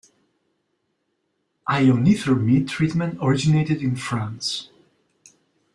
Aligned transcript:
Ionithermie 1.69 2.67
treatment 2.67 3.19
originated 3.21 3.83
in 3.83 3.95
France. 3.95 4.71